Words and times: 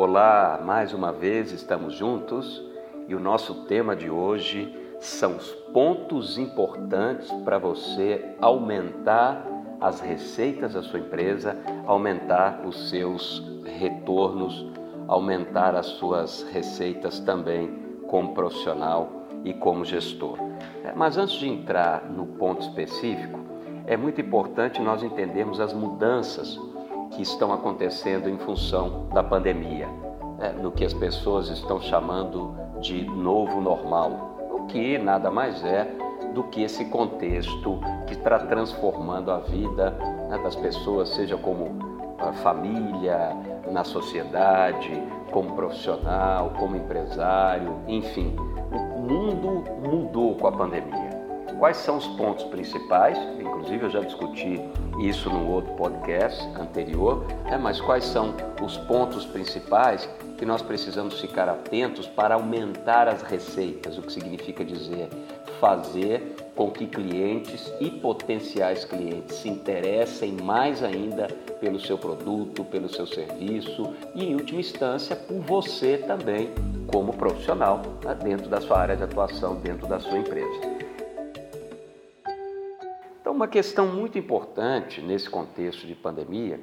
Olá, 0.00 0.60
mais 0.64 0.94
uma 0.94 1.10
vez 1.10 1.50
estamos 1.50 1.92
juntos 1.92 2.64
e 3.08 3.16
o 3.16 3.18
nosso 3.18 3.64
tema 3.64 3.96
de 3.96 4.08
hoje 4.08 4.72
são 5.00 5.36
os 5.36 5.50
pontos 5.72 6.38
importantes 6.38 7.28
para 7.44 7.58
você 7.58 8.36
aumentar 8.40 9.44
as 9.80 9.98
receitas 9.98 10.74
da 10.74 10.84
sua 10.84 11.00
empresa, 11.00 11.58
aumentar 11.84 12.64
os 12.64 12.90
seus 12.90 13.42
retornos, 13.64 14.70
aumentar 15.08 15.74
as 15.74 15.86
suas 15.86 16.44
receitas 16.44 17.18
também 17.18 17.98
como 18.06 18.34
profissional 18.34 19.10
e 19.42 19.52
como 19.52 19.84
gestor. 19.84 20.38
É, 20.84 20.92
mas 20.94 21.18
antes 21.18 21.34
de 21.34 21.48
entrar 21.48 22.08
no 22.08 22.24
ponto 22.24 22.62
específico, 22.62 23.40
é 23.84 23.96
muito 23.96 24.20
importante 24.20 24.80
nós 24.80 25.02
entendermos 25.02 25.58
as 25.58 25.72
mudanças 25.72 26.56
que 27.10 27.22
estão 27.22 27.52
acontecendo 27.52 28.28
em 28.28 28.38
função 28.38 29.08
da 29.12 29.22
pandemia, 29.22 29.88
né, 30.38 30.52
no 30.60 30.70
que 30.70 30.84
as 30.84 30.94
pessoas 30.94 31.48
estão 31.48 31.80
chamando 31.80 32.54
de 32.80 33.04
novo 33.04 33.60
normal, 33.60 34.36
o 34.50 34.66
que 34.66 34.98
nada 34.98 35.30
mais 35.30 35.64
é 35.64 35.88
do 36.34 36.44
que 36.44 36.62
esse 36.62 36.84
contexto 36.86 37.80
que 38.06 38.14
está 38.14 38.38
transformando 38.38 39.30
a 39.30 39.38
vida 39.40 39.90
né, 40.28 40.38
das 40.42 40.54
pessoas, 40.54 41.08
seja 41.10 41.36
como 41.36 41.88
família, 42.42 43.36
na 43.70 43.84
sociedade, 43.84 45.02
como 45.30 45.54
profissional, 45.54 46.52
como 46.58 46.76
empresário, 46.76 47.76
enfim, 47.86 48.34
o 48.70 49.00
mundo 49.00 49.64
mudou 49.86 50.34
com 50.34 50.46
a 50.46 50.52
pandemia. 50.52 51.07
Quais 51.56 51.76
são 51.78 51.96
os 51.96 52.06
pontos 52.06 52.44
principais? 52.44 53.18
Inclusive 53.40 53.84
eu 53.84 53.90
já 53.90 54.00
discuti 54.00 54.60
isso 55.00 55.30
no 55.30 55.48
outro 55.48 55.72
podcast 55.74 56.44
anterior, 56.58 57.24
né? 57.44 57.56
mas 57.56 57.80
quais 57.80 58.04
são 58.04 58.34
os 58.62 58.76
pontos 58.76 59.24
principais 59.24 60.08
que 60.36 60.44
nós 60.44 60.62
precisamos 60.62 61.20
ficar 61.20 61.48
atentos 61.48 62.06
para 62.06 62.34
aumentar 62.34 63.08
as 63.08 63.22
receitas? 63.22 63.96
O 63.98 64.02
que 64.02 64.12
significa 64.12 64.64
dizer 64.64 65.08
fazer 65.60 66.36
com 66.54 66.70
que 66.70 66.86
clientes 66.86 67.72
e 67.80 67.90
potenciais 67.90 68.84
clientes 68.84 69.36
se 69.36 69.48
interessem 69.48 70.32
mais 70.32 70.82
ainda 70.82 71.28
pelo 71.60 71.80
seu 71.80 71.98
produto, 71.98 72.64
pelo 72.64 72.88
seu 72.88 73.06
serviço 73.06 73.94
e, 74.14 74.24
em 74.24 74.34
última 74.34 74.60
instância, 74.60 75.14
por 75.16 75.40
você 75.40 75.98
também 75.98 76.50
como 76.88 77.12
profissional 77.12 77.82
né? 78.04 78.16
dentro 78.22 78.48
da 78.48 78.60
sua 78.60 78.78
área 78.78 78.96
de 78.96 79.02
atuação, 79.02 79.56
dentro 79.56 79.86
da 79.86 80.00
sua 80.00 80.18
empresa. 80.18 80.87
Uma 83.38 83.46
questão 83.46 83.86
muito 83.86 84.18
importante 84.18 85.00
nesse 85.00 85.30
contexto 85.30 85.86
de 85.86 85.94
pandemia 85.94 86.58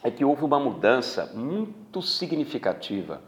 é 0.00 0.12
que 0.12 0.24
houve 0.24 0.44
uma 0.44 0.60
mudança 0.60 1.32
muito 1.34 2.00
significativa 2.00 3.20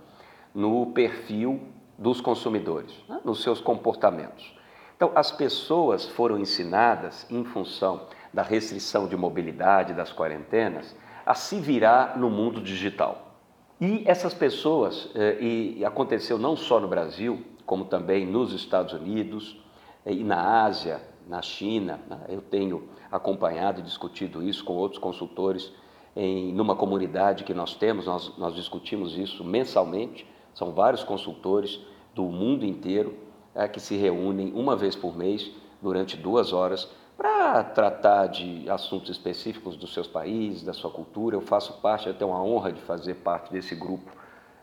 no 0.55 0.93
perfil 0.93 1.63
dos 1.99 2.21
consumidores, 2.21 2.93
né, 3.09 3.21
nos 3.25 3.43
seus 3.43 3.61
comportamentos. 3.61 4.57
Então, 4.95 5.11
as 5.17 5.33
pessoas 5.33 6.07
foram 6.07 6.39
ensinadas, 6.39 7.27
em 7.29 7.45
função 7.45 8.07
da 8.33 8.43
restrição 8.43 9.09
de 9.09 9.17
mobilidade, 9.17 9.93
das 9.93 10.13
quarentenas, 10.13 10.95
a 11.27 11.35
se 11.35 11.59
virar 11.59 12.17
no 12.17 12.31
mundo 12.31 12.61
digital. 12.61 13.35
E 13.81 14.05
essas 14.07 14.33
pessoas, 14.33 15.11
eh, 15.17 15.39
e 15.41 15.85
aconteceu 15.85 16.39
não 16.39 16.57
só 16.57 16.79
no 16.79 16.87
Brasil, 16.87 17.45
como 17.67 17.87
também 17.87 18.25
nos 18.25 18.53
Estados 18.53 18.93
Unidos 18.93 19.61
eh, 20.05 20.13
e 20.13 20.23
na 20.23 20.63
Ásia, 20.63 21.01
na 21.27 21.43
China. 21.43 22.01
Eu 22.29 22.41
tenho 22.41 22.89
acompanhado 23.11 23.81
e 23.81 23.83
discutido 23.83 24.43
isso 24.43 24.65
com 24.65 24.75
outros 24.75 25.01
consultores 25.01 25.73
em 26.15 26.53
numa 26.53 26.75
comunidade 26.75 27.45
que 27.45 27.53
nós 27.53 27.75
temos, 27.75 28.07
nós, 28.07 28.37
nós 28.39 28.55
discutimos 28.55 29.17
isso 29.19 29.45
mensalmente. 29.45 30.27
São 30.55 30.73
vários 30.73 31.05
consultores 31.05 31.79
do 32.15 32.25
mundo 32.25 32.65
inteiro 32.65 33.15
é, 33.55 33.69
que 33.69 33.79
se 33.79 33.97
reúnem 33.97 34.53
uma 34.55 34.75
vez 34.75 34.97
por 34.97 35.17
mês 35.17 35.51
durante 35.83 36.17
duas 36.17 36.53
horas 36.53 36.89
para 37.17 37.63
tratar 37.65 38.27
de 38.27 38.69
assuntos 38.69 39.11
específicos 39.11 39.77
dos 39.77 39.93
seus 39.93 40.07
países, 40.07 40.63
da 40.63 40.73
sua 40.73 40.91
cultura. 40.91 41.37
Eu 41.37 41.41
faço 41.41 41.81
parte, 41.81 42.07
eu 42.07 42.15
tenho 42.15 42.33
a 42.33 42.43
honra 42.43 42.73
de 42.73 42.81
fazer 42.81 43.15
parte 43.17 43.53
desse 43.53 43.75
grupo 43.75 44.11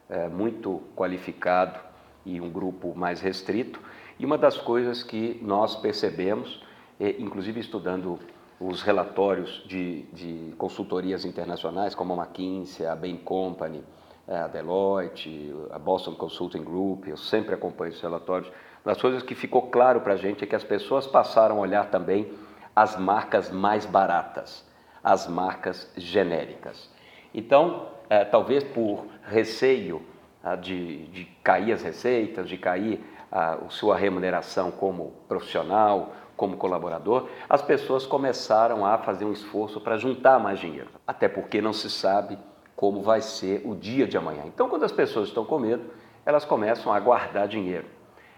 é, 0.09 0.27
muito 0.27 0.81
qualificado 0.95 1.79
e 2.25 2.39
um 2.39 2.49
grupo 2.49 2.93
mais 2.95 3.21
restrito. 3.21 3.79
E 4.19 4.25
uma 4.25 4.37
das 4.37 4.57
coisas 4.57 5.03
que 5.03 5.39
nós 5.41 5.75
percebemos, 5.75 6.63
é, 6.99 7.09
inclusive 7.19 7.59
estudando 7.59 8.19
os 8.59 8.81
relatórios 8.81 9.63
de, 9.67 10.03
de, 10.13 10.53
consultorias 10.57 11.25
internacionais, 11.25 11.95
como 11.95 12.13
a 12.13 12.23
McKinsey, 12.23 12.85
a 12.85 12.95
Bain 12.95 13.17
Company, 13.17 13.83
é, 14.27 14.37
a 14.37 14.47
Deloitte, 14.47 15.53
a 15.71 15.79
Boston 15.79 16.15
Consulting 16.15 16.63
Group, 16.63 17.07
eu 17.07 17.17
sempre 17.17 17.55
acompanho 17.55 17.89
esses 17.89 18.01
relatórios. 18.01 18.51
Das 18.85 19.01
coisas 19.01 19.23
que 19.23 19.35
ficou 19.35 19.63
claro 19.63 20.01
para 20.01 20.13
a 20.13 20.17
gente 20.17 20.43
é 20.43 20.47
que 20.47 20.55
as 20.55 20.63
pessoas 20.63 21.07
passaram 21.07 21.57
a 21.57 21.59
olhar 21.59 21.89
também 21.89 22.31
as 22.75 22.97
marcas 22.97 23.51
mais 23.51 23.85
baratas, 23.85 24.65
as 25.03 25.27
marcas 25.27 25.91
genéricas. 25.97 26.89
Então, 27.33 27.87
é, 28.09 28.23
talvez 28.23 28.63
por 28.63 29.05
receio 29.27 30.01
ah, 30.43 30.55
de, 30.55 31.05
de 31.07 31.25
cair 31.43 31.71
as 31.71 31.81
receitas, 31.81 32.49
de 32.49 32.57
cair 32.57 33.01
a, 33.33 33.57
sua 33.69 33.97
remuneração 33.97 34.69
como 34.69 35.11
profissional, 35.27 36.13
como 36.37 36.55
colaborador, 36.55 37.27
as 37.49 37.63
pessoas 37.63 38.05
começaram 38.05 38.85
a 38.85 38.99
fazer 38.99 39.25
um 39.25 39.33
esforço 39.33 39.81
para 39.81 39.97
juntar 39.97 40.39
mais 40.39 40.59
dinheiro, 40.59 40.89
até 41.07 41.27
porque 41.27 41.59
não 41.59 41.73
se 41.73 41.89
sabe 41.89 42.37
como 42.75 43.01
vai 43.01 43.21
ser 43.21 43.63
o 43.65 43.73
dia 43.73 44.05
de 44.05 44.15
amanhã. 44.15 44.43
Então, 44.45 44.69
quando 44.69 44.83
as 44.83 44.91
pessoas 44.91 45.29
estão 45.29 45.43
com 45.43 45.57
medo, 45.57 45.83
elas 46.23 46.45
começam 46.45 46.93
a 46.93 46.99
guardar 46.99 47.47
dinheiro. 47.47 47.87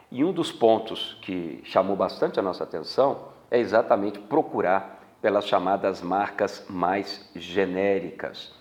E 0.10 0.24
um 0.24 0.32
dos 0.32 0.52
pontos 0.52 1.18
que 1.22 1.62
chamou 1.66 1.96
bastante 1.96 2.40
a 2.40 2.44
nossa 2.44 2.64
atenção 2.64 3.30
é 3.52 3.60
exatamente 3.60 4.20
procurar 4.20 5.02
pelas 5.22 5.46
chamadas 5.46 6.02
marcas 6.02 6.66
mais 6.70 7.30
genéricas. 7.36 8.54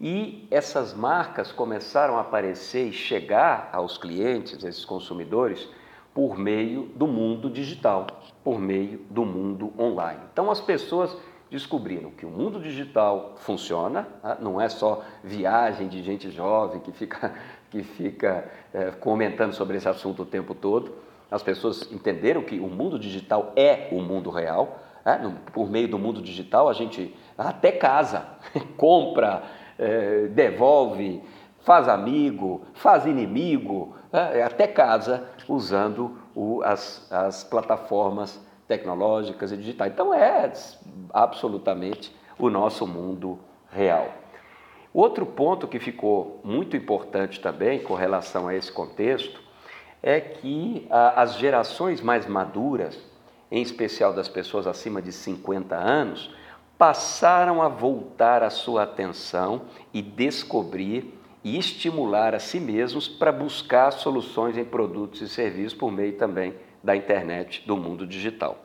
E 0.00 0.46
essas 0.50 0.92
marcas 0.92 1.52
começaram 1.52 2.16
a 2.16 2.22
aparecer 2.22 2.88
e 2.88 2.92
chegar 2.92 3.70
aos 3.72 3.96
clientes, 3.96 4.64
esses 4.64 4.84
consumidores, 4.84 5.68
por 6.12 6.38
meio 6.38 6.84
do 6.94 7.06
mundo 7.06 7.50
digital, 7.50 8.06
por 8.42 8.60
meio 8.60 8.98
do 9.10 9.24
mundo 9.24 9.72
online. 9.78 10.20
Então 10.32 10.50
as 10.50 10.60
pessoas 10.60 11.16
descobriram 11.50 12.10
que 12.10 12.26
o 12.26 12.30
mundo 12.30 12.60
digital 12.60 13.34
funciona, 13.38 14.08
tá? 14.22 14.38
não 14.40 14.60
é 14.60 14.68
só 14.68 15.04
viagem 15.22 15.88
de 15.88 16.02
gente 16.02 16.30
jovem 16.30 16.80
que 16.80 16.92
fica, 16.92 17.34
que 17.70 17.82
fica 17.82 18.50
é, 18.72 18.90
comentando 18.90 19.52
sobre 19.52 19.76
esse 19.76 19.88
assunto 19.88 20.22
o 20.22 20.26
tempo 20.26 20.54
todo. 20.54 20.94
As 21.30 21.42
pessoas 21.42 21.90
entenderam 21.92 22.42
que 22.42 22.60
o 22.60 22.68
mundo 22.68 22.98
digital 22.98 23.52
é 23.56 23.88
o 23.90 24.00
mundo 24.00 24.30
real. 24.30 24.80
É? 25.04 25.18
Por 25.52 25.68
meio 25.68 25.86
do 25.86 25.98
mundo 25.98 26.22
digital, 26.22 26.68
a 26.68 26.72
gente 26.72 27.14
até 27.36 27.72
casa, 27.72 28.26
compra, 28.76 29.42
é, 29.78 30.26
devolve, 30.28 31.22
faz 31.60 31.88
amigo, 31.88 32.62
faz 32.74 33.06
inimigo, 33.06 33.96
é, 34.12 34.42
até 34.42 34.66
casa, 34.66 35.28
usando 35.48 36.18
as, 36.62 37.10
as 37.10 37.44
plataformas 37.44 38.40
tecnológicas 38.68 39.52
e 39.52 39.56
digitais. 39.56 39.92
Então 39.92 40.12
é 40.12 40.52
absolutamente 41.12 42.14
o 42.38 42.50
nosso 42.50 42.86
mundo 42.86 43.38
real. 43.70 44.08
Outro 44.92 45.26
ponto 45.26 45.66
que 45.66 45.80
ficou 45.80 46.40
muito 46.44 46.76
importante 46.76 47.40
também 47.40 47.82
com 47.82 47.94
relação 47.94 48.46
a 48.46 48.54
esse 48.54 48.70
contexto 48.70 49.42
é 50.00 50.20
que 50.20 50.86
as 50.90 51.36
gerações 51.36 52.00
mais 52.00 52.26
maduras, 52.26 52.96
em 53.50 53.62
especial 53.62 54.12
das 54.12 54.28
pessoas 54.28 54.66
acima 54.66 55.02
de 55.02 55.10
50 55.10 55.74
anos, 55.74 56.30
passaram 56.84 57.62
a 57.62 57.68
voltar 57.68 58.42
a 58.42 58.50
sua 58.50 58.82
atenção 58.82 59.62
e 59.90 60.02
descobrir 60.02 61.18
e 61.42 61.58
estimular 61.58 62.34
a 62.34 62.38
si 62.38 62.60
mesmos 62.60 63.08
para 63.08 63.32
buscar 63.32 63.90
soluções 63.90 64.58
em 64.58 64.66
produtos 64.66 65.22
e 65.22 65.28
serviços 65.30 65.72
por 65.72 65.90
meio 65.90 66.18
também 66.18 66.54
da 66.82 66.94
internet, 66.94 67.66
do 67.66 67.74
mundo 67.74 68.06
digital. 68.06 68.58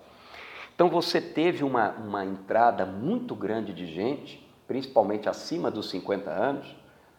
Então 0.76 0.90
você 0.90 1.22
teve 1.22 1.64
uma, 1.64 1.92
uma 1.92 2.26
entrada 2.26 2.86
muito 2.86 3.34
grande 3.34 3.72
de 3.72 3.86
gente, 3.86 4.46
principalmente 4.68 5.30
acima 5.30 5.72
dos 5.72 5.90
50 5.90 6.30
anos, 6.30 6.76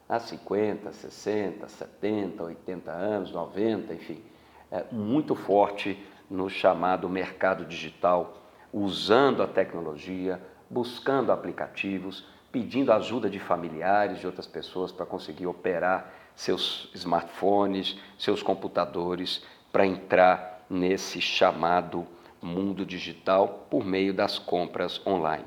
a 0.06 0.20
50, 0.20 0.92
60, 0.92 1.66
70, 1.66 2.44
80 2.44 2.92
anos, 2.92 3.32
90, 3.32 3.94
enfim, 3.94 4.22
é, 4.70 4.84
muito 4.92 5.34
forte 5.34 5.98
no 6.28 6.50
chamado 6.50 7.08
mercado 7.08 7.64
digital, 7.64 8.36
usando 8.70 9.42
a 9.42 9.46
tecnologia, 9.46 10.38
buscando 10.70 11.32
aplicativos, 11.32 12.24
pedindo 12.52 12.92
ajuda 12.92 13.28
de 13.28 13.40
familiares, 13.40 14.20
de 14.20 14.26
outras 14.26 14.46
pessoas 14.46 14.92
para 14.92 15.04
conseguir 15.04 15.46
operar 15.46 16.12
seus 16.34 16.88
smartphones, 16.94 17.98
seus 18.16 18.42
computadores, 18.42 19.44
para 19.72 19.84
entrar 19.84 20.64
nesse 20.70 21.20
chamado 21.20 22.06
mundo 22.40 22.86
digital 22.86 23.66
por 23.68 23.84
meio 23.84 24.14
das 24.14 24.38
compras 24.38 25.04
online. 25.06 25.44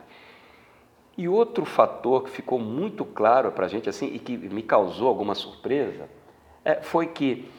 E 1.17 1.27
outro 1.27 1.65
fator 1.65 2.23
que 2.23 2.29
ficou 2.29 2.59
muito 2.59 3.05
claro 3.05 3.51
para 3.51 3.65
a 3.65 3.69
gente 3.69 3.87
assim 3.87 4.07
e 4.07 4.19
que 4.19 4.37
me 4.37 4.61
causou 4.61 5.07
alguma 5.07 5.35
surpresa 5.35 6.09
é, 6.65 6.81
foi 6.81 7.07
que 7.07 7.49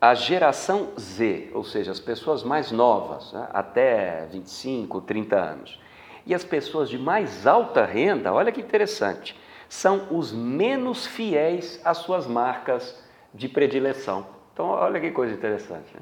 a 0.00 0.14
geração 0.14 0.90
Z, 0.98 1.50
ou 1.54 1.64
seja, 1.64 1.90
as 1.90 2.00
pessoas 2.00 2.42
mais 2.42 2.70
novas, 2.70 3.32
né, 3.32 3.48
até 3.52 4.26
25, 4.26 5.00
30 5.00 5.36
anos, 5.36 5.80
e 6.26 6.34
as 6.34 6.44
pessoas 6.44 6.90
de 6.90 6.98
mais 6.98 7.46
alta 7.46 7.84
renda, 7.84 8.32
olha 8.32 8.50
que 8.50 8.60
interessante, 8.60 9.38
são 9.68 10.08
os 10.10 10.32
menos 10.32 11.06
fiéis 11.06 11.80
às 11.84 11.98
suas 11.98 12.26
marcas 12.26 13.00
de 13.32 13.48
predileção. 13.48 14.26
Então, 14.52 14.66
olha 14.66 15.00
que 15.00 15.10
coisa 15.10 15.32
interessante. 15.32 15.94
Né? 15.94 16.00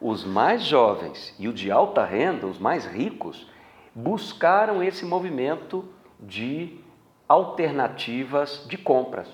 Os 0.00 0.24
mais 0.24 0.62
jovens 0.64 1.34
e 1.38 1.46
o 1.46 1.52
de 1.52 1.70
alta 1.70 2.04
renda, 2.04 2.46
os 2.46 2.58
mais 2.58 2.84
ricos, 2.84 3.46
buscaram 3.94 4.82
esse 4.82 5.04
movimento 5.04 5.84
de 6.18 6.80
alternativas 7.28 8.64
de 8.66 8.76
compras, 8.76 9.28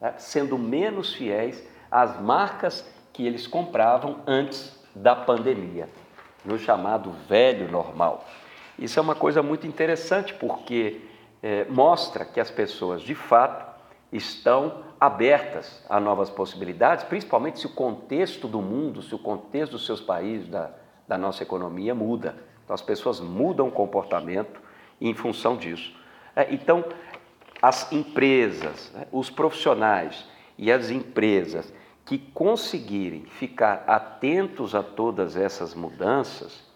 né? 0.00 0.14
sendo 0.18 0.58
menos 0.58 1.14
fiéis 1.14 1.66
às 1.90 2.20
marcas 2.20 2.88
que 3.12 3.26
eles 3.26 3.46
compravam 3.46 4.20
antes 4.26 4.76
da 4.94 5.14
pandemia, 5.14 5.88
no 6.44 6.58
chamado 6.58 7.12
velho 7.28 7.70
normal. 7.70 8.24
Isso 8.78 8.98
é 8.98 9.02
uma 9.02 9.14
coisa 9.14 9.42
muito 9.42 9.66
interessante 9.66 10.32
porque 10.34 11.00
é, 11.42 11.64
mostra 11.68 12.24
que 12.24 12.38
as 12.38 12.50
pessoas 12.50 13.02
de 13.02 13.14
fato 13.14 13.66
estão 14.12 14.84
abertas 15.00 15.84
a 15.88 16.00
novas 16.00 16.30
possibilidades, 16.30 17.04
principalmente 17.04 17.60
se 17.60 17.66
o 17.66 17.74
contexto 17.74 18.48
do 18.48 18.60
mundo, 18.60 19.02
se 19.02 19.14
o 19.14 19.18
contexto 19.18 19.72
dos 19.72 19.84
seus 19.84 20.00
países, 20.00 20.48
da, 20.48 20.70
da 21.06 21.18
nossa 21.18 21.42
economia 21.42 21.94
muda. 21.94 22.36
Então 22.64 22.74
as 22.74 22.82
pessoas 22.82 23.20
mudam 23.20 23.68
o 23.68 23.72
comportamento 23.72 24.60
em 25.00 25.14
função 25.14 25.56
disso. 25.56 25.94
É, 26.34 26.52
então, 26.52 26.84
as 27.60 27.90
empresas, 27.90 28.92
né, 28.94 29.06
os 29.10 29.30
profissionais 29.30 30.24
e 30.56 30.70
as 30.70 30.90
empresas 30.90 31.72
que 32.04 32.18
conseguirem 32.18 33.24
ficar 33.26 33.84
atentos 33.86 34.74
a 34.74 34.82
todas 34.82 35.36
essas 35.36 35.74
mudanças, 35.74 36.67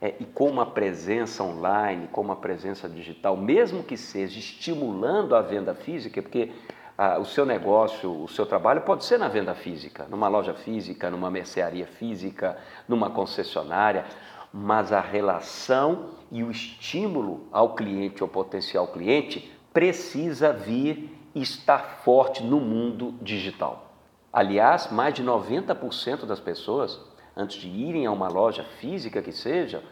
é, 0.00 0.14
e 0.20 0.24
com 0.24 0.48
uma 0.50 0.66
presença 0.66 1.42
online, 1.42 2.08
com 2.08 2.20
uma 2.20 2.36
presença 2.36 2.88
digital, 2.88 3.36
mesmo 3.36 3.82
que 3.82 3.96
seja 3.96 4.38
estimulando 4.38 5.34
a 5.34 5.40
venda 5.40 5.74
física, 5.74 6.20
porque 6.20 6.52
ah, 6.98 7.18
o 7.18 7.24
seu 7.24 7.44
negócio, 7.44 8.24
o 8.24 8.28
seu 8.28 8.46
trabalho 8.46 8.82
pode 8.82 9.04
ser 9.04 9.18
na 9.18 9.28
venda 9.28 9.54
física, 9.54 10.06
numa 10.08 10.28
loja 10.28 10.54
física, 10.54 11.10
numa 11.10 11.30
mercearia 11.30 11.86
física, 11.86 12.56
numa 12.88 13.10
concessionária, 13.10 14.04
mas 14.52 14.92
a 14.92 15.00
relação 15.00 16.10
e 16.30 16.42
o 16.42 16.50
estímulo 16.50 17.46
ao 17.52 17.74
cliente 17.74 18.22
ou 18.22 18.28
potencial 18.28 18.88
cliente 18.88 19.52
precisa 19.72 20.52
vir 20.52 21.14
e 21.34 21.42
estar 21.42 22.00
forte 22.02 22.42
no 22.42 22.60
mundo 22.60 23.14
digital. 23.20 23.92
Aliás, 24.32 24.90
mais 24.90 25.14
de 25.14 25.22
90% 25.22 26.24
das 26.24 26.40
pessoas 26.40 26.98
antes 27.36 27.60
de 27.60 27.68
irem 27.68 28.06
a 28.06 28.12
uma 28.12 28.28
loja 28.28 28.64
física 28.80 29.20
que 29.20 29.32
seja, 29.32 29.82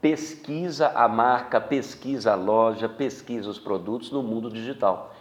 pesquisa 0.00 0.88
a 0.94 1.08
marca, 1.08 1.60
pesquisa 1.60 2.32
a 2.32 2.34
loja, 2.34 2.88
pesquisa 2.88 3.48
os 3.48 3.58
produtos 3.58 4.10
no 4.10 4.22
mundo 4.22 4.50
digital. 4.50 5.14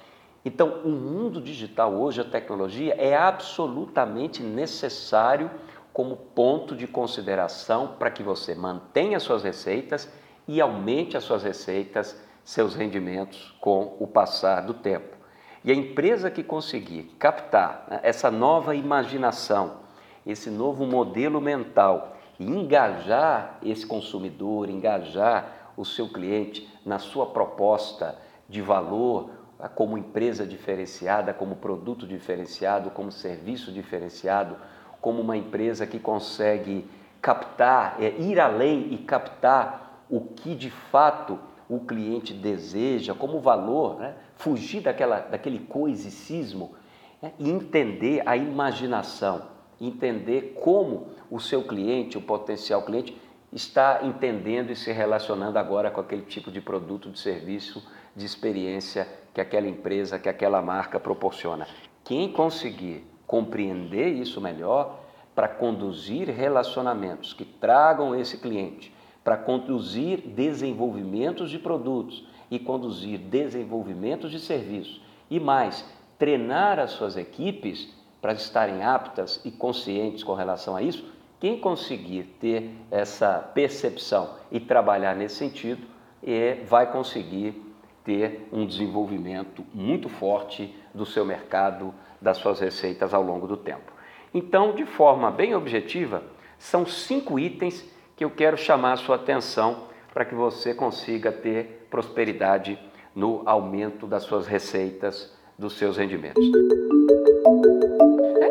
Então, 0.43 0.81
o 0.83 0.89
mundo 0.89 1.41
digital 1.41 1.93
hoje, 1.93 2.21
a 2.21 2.23
tecnologia, 2.23 2.95
é 2.97 3.15
absolutamente 3.15 4.41
necessário 4.41 5.51
como 5.91 6.15
ponto 6.15 6.75
de 6.75 6.87
consideração 6.87 7.95
para 7.99 8.11
que 8.11 8.23
você 8.23 8.55
mantenha 8.55 9.19
suas 9.19 9.43
receitas 9.43 10.09
e 10.47 10.61
aumente 10.61 11.17
as 11.17 11.23
suas 11.23 11.43
receitas, 11.43 12.21
seus 12.43 12.75
rendimentos 12.75 13.55
com 13.59 13.97
o 13.99 14.07
passar 14.07 14.61
do 14.61 14.73
tempo. 14.73 15.17
E 15.65 15.71
a 15.71 15.75
empresa 15.75 16.31
que 16.31 16.43
conseguir 16.43 17.15
captar 17.19 17.85
né, 17.89 17.99
essa 18.03 18.31
nova 18.31 18.73
imaginação, 18.75 19.79
esse 20.27 20.49
novo 20.49 20.85
modelo 20.85 21.39
mental 21.39 22.17
e 22.37 22.45
engajar 22.45 23.57
esse 23.63 23.87
consumidor, 23.87 24.69
engajar 24.69 25.71
o 25.77 25.85
seu 25.85 26.09
cliente 26.09 26.69
na 26.85 26.99
sua 26.99 27.27
proposta 27.27 28.19
de 28.47 28.61
valor 28.61 29.29
como 29.73 29.97
empresa 29.97 30.45
diferenciada, 30.45 31.33
como 31.33 31.55
produto 31.55 32.05
diferenciado, 32.05 32.91
como 32.91 33.11
serviço 33.11 33.71
diferenciado, 33.71 34.57
como 35.01 35.21
uma 35.21 35.37
empresa 35.37 35.87
que 35.87 35.97
consegue 35.97 36.87
captar, 37.21 37.95
é, 37.99 38.09
ir 38.19 38.39
além 38.39 38.93
e 38.93 38.97
captar 38.97 40.03
o 40.09 40.21
que 40.21 40.53
de 40.53 40.69
fato 40.69 41.39
o 41.69 41.79
cliente 41.79 42.33
deseja 42.33 43.13
como 43.13 43.39
valor, 43.39 43.99
né? 43.99 44.15
fugir 44.35 44.81
daquela, 44.81 45.19
daquele 45.19 45.59
coisicismo 45.59 46.75
né? 47.21 47.33
e 47.39 47.49
entender 47.49 48.21
a 48.25 48.37
imaginação 48.37 49.56
entender 49.79 50.57
como 50.61 51.07
o 51.29 51.39
seu 51.39 51.63
cliente, 51.63 52.17
o 52.17 52.21
potencial 52.21 52.81
cliente, 52.83 53.15
está 53.51 54.01
entendendo 54.03 54.71
e 54.71 54.75
se 54.75 54.91
relacionando 54.91 55.57
agora 55.57 55.89
com 55.89 56.01
aquele 56.01 56.23
tipo 56.23 56.51
de 56.51 56.59
produto, 56.61 57.09
de 57.09 57.19
serviço, 57.19 57.83
de 58.15 58.25
experiência 58.25 59.07
que 59.33 59.39
aquela 59.39 59.67
empresa, 59.67 60.19
que 60.19 60.27
aquela 60.27 60.61
marca 60.61 60.99
proporciona. 60.99 61.67
Quem 62.03 62.31
conseguir 62.31 63.05
compreender 63.25 64.07
isso 64.07 64.41
melhor 64.41 64.99
para 65.35 65.47
conduzir 65.47 66.29
relacionamentos 66.29 67.33
que 67.33 67.45
tragam 67.45 68.15
esse 68.15 68.37
cliente, 68.37 68.93
para 69.23 69.37
conduzir 69.37 70.19
desenvolvimentos 70.21 71.51
de 71.51 71.59
produtos 71.59 72.25
e 72.49 72.57
conduzir 72.57 73.19
desenvolvimentos 73.19 74.31
de 74.31 74.39
serviços 74.39 75.01
e 75.29 75.39
mais, 75.39 75.85
treinar 76.17 76.79
as 76.79 76.91
suas 76.91 77.17
equipes 77.17 77.93
para 78.21 78.33
estarem 78.33 78.83
aptas 78.83 79.39
e 79.45 79.51
conscientes 79.51 80.23
com 80.23 80.33
relação 80.33 80.75
a 80.75 80.81
isso, 80.81 81.05
quem 81.39 81.59
conseguir 81.59 82.23
ter 82.39 82.71
essa 82.89 83.39
percepção 83.53 84.31
e 84.51 84.59
trabalhar 84.59 85.15
nesse 85.15 85.35
sentido 85.35 85.85
é, 86.23 86.63
vai 86.67 86.91
conseguir 86.91 87.63
ter 88.03 88.47
um 88.51 88.65
desenvolvimento 88.65 89.63
muito 89.73 90.09
forte 90.09 90.73
do 90.93 91.05
seu 91.05 91.25
mercado, 91.25 91.93
das 92.19 92.37
suas 92.37 92.59
receitas 92.59 93.13
ao 93.13 93.21
longo 93.21 93.45
do 93.45 93.57
tempo. 93.57 93.91
Então, 94.33 94.73
de 94.73 94.85
forma 94.85 95.29
bem 95.29 95.53
objetiva, 95.53 96.23
são 96.57 96.85
cinco 96.85 97.37
itens 97.37 97.85
que 98.15 98.23
eu 98.23 98.31
quero 98.31 98.57
chamar 98.57 98.93
a 98.93 98.97
sua 98.97 99.17
atenção 99.17 99.83
para 100.13 100.25
que 100.25 100.33
você 100.33 100.73
consiga 100.73 101.31
ter 101.31 101.87
prosperidade 101.91 102.79
no 103.15 103.43
aumento 103.45 104.07
das 104.07 104.23
suas 104.23 104.47
receitas, 104.47 105.35
dos 105.57 105.77
seus 105.77 105.97
rendimentos. 105.97 106.43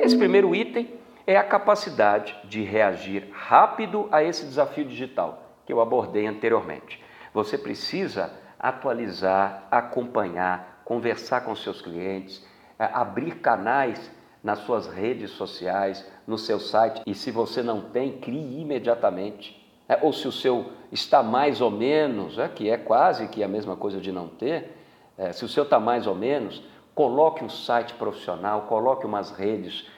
Esse 0.06 0.16
primeiro 0.16 0.54
item 0.54 0.88
é 1.26 1.36
a 1.36 1.42
capacidade 1.42 2.32
de 2.44 2.62
reagir 2.62 3.28
rápido 3.32 4.08
a 4.12 4.22
esse 4.22 4.46
desafio 4.46 4.84
digital 4.84 5.56
que 5.66 5.72
eu 5.72 5.80
abordei 5.80 6.28
anteriormente. 6.28 7.02
Você 7.34 7.58
precisa 7.58 8.30
atualizar, 8.56 9.66
acompanhar, 9.68 10.82
conversar 10.84 11.40
com 11.40 11.56
seus 11.56 11.82
clientes, 11.82 12.46
é, 12.78 12.84
abrir 12.84 13.40
canais 13.40 14.12
nas 14.44 14.60
suas 14.60 14.86
redes 14.86 15.32
sociais, 15.32 16.08
no 16.24 16.38
seu 16.38 16.60
site 16.60 17.02
e 17.04 17.12
se 17.12 17.32
você 17.32 17.60
não 17.60 17.80
tem, 17.80 18.20
crie 18.20 18.60
imediatamente. 18.60 19.60
É, 19.88 19.98
ou 20.00 20.12
se 20.12 20.28
o 20.28 20.32
seu 20.32 20.70
está 20.92 21.20
mais 21.20 21.60
ou 21.60 21.72
menos, 21.72 22.38
é, 22.38 22.46
que 22.46 22.70
é 22.70 22.76
quase 22.76 23.26
que 23.26 23.42
a 23.42 23.48
mesma 23.48 23.74
coisa 23.74 24.00
de 24.00 24.12
não 24.12 24.28
ter, 24.28 24.72
é, 25.18 25.32
se 25.32 25.44
o 25.44 25.48
seu 25.48 25.64
está 25.64 25.80
mais 25.80 26.06
ou 26.06 26.14
menos, 26.14 26.62
coloque 26.94 27.42
um 27.42 27.48
site 27.48 27.92
profissional, 27.94 28.62
coloque 28.62 29.04
umas 29.04 29.32
redes 29.32 29.95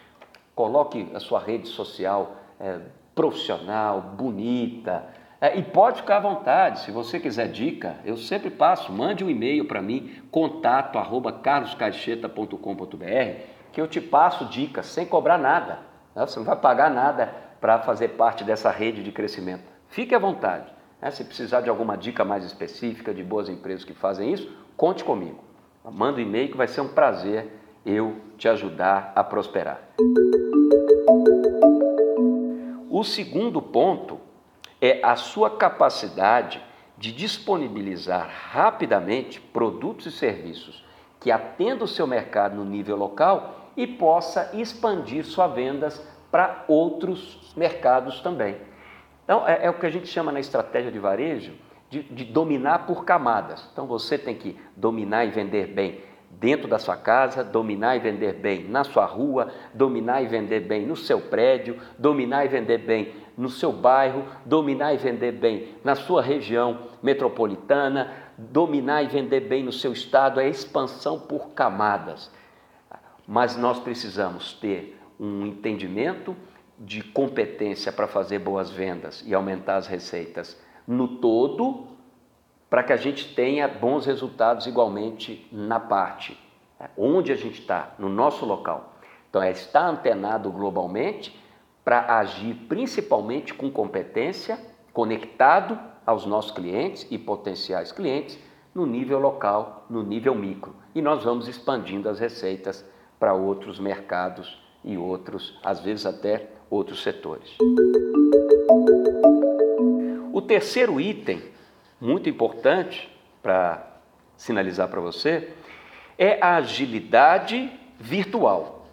Coloque 0.59 1.09
a 1.15 1.21
sua 1.21 1.39
rede 1.39 1.69
social 1.69 2.35
é, 2.59 2.81
profissional, 3.15 4.01
bonita. 4.01 5.05
É, 5.41 5.57
e 5.57 5.63
pode 5.63 6.01
ficar 6.01 6.17
à 6.17 6.21
vontade, 6.21 6.81
se 6.81 6.91
você 6.91 7.21
quiser 7.21 7.47
dica, 7.47 7.95
eu 8.05 8.17
sempre 8.17 8.51
passo, 8.51 8.93
mande 8.93 9.23
um 9.23 9.31
e-mail 9.31 9.69
para 9.69 9.81
mim, 9.81 10.21
contato 10.33 10.99
arroba 10.99 11.31
carloscaixeta.com.br, 11.31 13.41
que 13.71 13.81
eu 13.81 13.87
te 13.87 14.01
passo 14.01 14.47
dicas 14.47 14.87
sem 14.87 15.07
cobrar 15.07 15.39
nada. 15.39 15.79
Né? 16.13 16.27
Você 16.27 16.41
não 16.41 16.47
vai 16.47 16.57
pagar 16.57 16.91
nada 16.91 17.33
para 17.61 17.79
fazer 17.79 18.17
parte 18.17 18.43
dessa 18.43 18.69
rede 18.69 19.05
de 19.05 19.13
crescimento. 19.13 19.63
Fique 19.87 20.13
à 20.13 20.19
vontade. 20.19 20.67
Né? 21.01 21.13
Se 21.13 21.23
precisar 21.23 21.61
de 21.61 21.71
alguma 21.71 21.97
dica 21.97 22.25
mais 22.25 22.45
específica 22.45 23.15
de 23.15 23.23
boas 23.23 23.49
empresas 23.49 23.85
que 23.85 23.95
fazem 23.95 24.33
isso, 24.33 24.53
conte 24.77 25.05
comigo. 25.05 25.39
Manda 25.85 26.19
um 26.19 26.23
e-mail 26.23 26.51
que 26.51 26.57
vai 26.57 26.67
ser 26.67 26.81
um 26.81 26.89
prazer 26.89 27.47
eu 27.87 28.17
te 28.37 28.49
ajudar 28.49 29.13
a 29.15 29.25
prosperar. 29.25 29.81
O 32.99 33.05
segundo 33.05 33.63
ponto 33.63 34.19
é 34.81 34.99
a 35.05 35.15
sua 35.15 35.57
capacidade 35.57 36.61
de 36.97 37.13
disponibilizar 37.13 38.29
rapidamente 38.51 39.41
produtos 39.41 40.07
e 40.07 40.11
serviços 40.11 40.85
que 41.21 41.31
atendam 41.31 41.85
o 41.85 41.89
seu 41.89 42.09
mercado 42.09 42.57
no 42.57 42.65
nível 42.65 42.97
local 42.97 43.71
e 43.77 43.87
possa 43.87 44.51
expandir 44.53 45.25
suas 45.25 45.55
vendas 45.55 46.05
para 46.29 46.65
outros 46.67 47.55
mercados 47.57 48.21
também. 48.21 48.57
Então, 49.23 49.47
é, 49.47 49.67
é, 49.67 49.71
o 49.71 49.75
que 49.75 49.87
a 49.87 49.91
gente 49.91 50.09
chama 50.09 50.33
na 50.33 50.41
estratégia 50.41 50.91
de 50.91 50.99
varejo 50.99 51.53
de, 51.89 52.03
de 52.03 52.25
dominar 52.25 52.85
por 52.85 53.05
camadas. 53.05 53.65
Então 53.73 53.87
você 53.87 54.19
tem 54.19 54.35
que 54.35 54.59
dominar 54.77 55.25
e 55.25 55.31
vender 55.31 55.69
bem 55.69 56.01
dentro 56.31 56.69
da 56.69 56.79
sua 56.79 56.97
casa, 56.97 57.43
dominar 57.43 57.97
e 57.97 58.01
vender 58.01 58.35
bem 58.35 58.65
na 58.69 58.85
sua 58.85 59.05
rua, 59.05 59.49
dominar 59.75 60.23
e 60.23 60.27
vender 60.27 60.61
bem 60.61 60.87
no 60.87 60.97
seu 60.97 61.21
prédio, 61.21 61.79
dominar 61.99 62.45
e 62.45 62.49
vender 62.49 62.79
bem 62.79 63.13
no 63.37 63.49
seu 63.49 63.73
bairro, 63.73 64.25
dominar 64.45 64.95
e 64.95 64.97
vender 64.97 65.33
bem 65.33 65.75
na 65.85 65.95
sua 65.95 66.23
região 66.23 66.89
metropolitana, 67.03 68.13
dominar 68.37 69.03
e 69.03 69.07
vender 69.07 69.41
bem 69.41 69.65
no 69.65 69.73
seu 69.73 69.93
estado, 69.93 70.41
é 70.41 70.49
expansão 70.49 71.19
por 71.19 71.51
camadas. 71.51 72.31
Mas 73.27 73.57
nós 73.57 73.79
precisamos 73.79 74.55
ter 74.55 74.99
um 75.19 75.47
entendimento 75.47 76.37
de 76.79 77.03
competência 77.03 77.93
para 77.93 78.07
fazer 78.07 78.39
boas 78.39 78.71
vendas 78.71 79.25
e 79.27 79.35
aumentar 79.35 79.77
as 79.77 79.87
receitas 79.87 80.61
no 80.87 81.19
todo, 81.19 81.89
para 82.69 82.83
que 82.83 82.93
a 82.93 82.97
gente 82.97 83.35
tenha 83.35 83.67
bons 83.67 84.07
resultados 84.07 84.67
igualmente 84.67 85.47
na 85.51 85.81
parte. 85.81 86.39
Onde 86.97 87.33
a 87.33 87.37
gente 87.37 87.61
está, 87.61 87.95
no 87.99 88.09
nosso 88.09 88.45
local. 88.45 88.95
Então, 89.29 89.43
é 89.43 89.51
estar 89.51 89.87
antenado 89.87 90.51
globalmente 90.51 91.39
para 91.85 92.19
agir 92.19 92.55
principalmente 92.69 93.53
com 93.55 93.71
competência, 93.71 94.59
conectado 94.93 95.79
aos 96.07 96.25
nossos 96.25 96.51
clientes 96.51 97.07
e 97.11 97.19
potenciais 97.19 97.93
clientes 97.93 98.39
no 98.75 98.87
nível 98.87 99.19
local, 99.19 99.87
no 99.91 100.03
nível 100.03 100.35
micro. 100.35 100.75
E 100.95 101.03
nós 101.03 101.25
vamos 101.25 101.49
expandindo 101.49 102.09
as 102.09 102.19
receitas 102.19 102.85
para 103.19 103.35
outros 103.35 103.81
mercados 103.81 104.63
e 104.85 104.97
outros, 104.97 105.59
às 105.65 105.81
vezes 105.81 106.07
até 106.07 106.51
outros 106.71 107.03
setores. 107.03 107.57
O 110.33 110.41
terceiro 110.41 111.01
item, 111.01 111.43
muito 112.01 112.29
importante 112.29 113.11
para 113.43 113.87
sinalizar 114.37 114.89
para 114.89 115.01
você, 115.01 115.53
é 116.17 116.39
a 116.41 116.57
agilidade 116.57 117.71
virtual. 117.99 118.87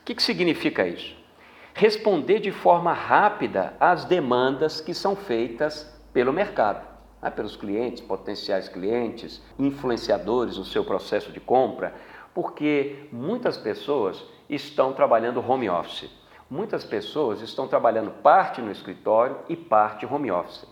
O 0.00 0.04
que, 0.04 0.14
que 0.14 0.22
significa 0.22 0.86
isso? 0.86 1.16
Responder 1.74 2.40
de 2.40 2.50
forma 2.50 2.92
rápida 2.92 3.74
às 3.78 4.04
demandas 4.04 4.80
que 4.80 4.92
são 4.92 5.14
feitas 5.14 5.90
pelo 6.12 6.32
mercado, 6.32 6.86
né? 7.22 7.30
pelos 7.30 7.56
clientes, 7.56 8.02
potenciais 8.02 8.68
clientes, 8.68 9.42
influenciadores 9.58 10.56
no 10.56 10.64
seu 10.64 10.84
processo 10.84 11.30
de 11.30 11.40
compra, 11.40 11.94
porque 12.34 13.08
muitas 13.12 13.56
pessoas 13.56 14.22
estão 14.48 14.92
trabalhando 14.92 15.40
home 15.40 15.68
office. 15.68 16.10
Muitas 16.50 16.84
pessoas 16.84 17.40
estão 17.42 17.68
trabalhando 17.68 18.10
parte 18.10 18.60
no 18.60 18.72
escritório 18.72 19.38
e 19.48 19.56
parte 19.56 20.04
home 20.04 20.32
office. 20.32 20.66